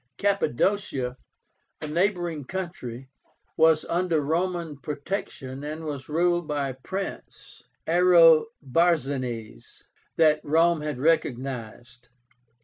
[0.17, 1.15] Cappadocia,
[1.79, 3.07] a neighboring country,
[3.55, 9.83] was under Roman protection, and was ruled by a prince, ARIOBARZÁNES,
[10.15, 12.09] that Rome had recognized.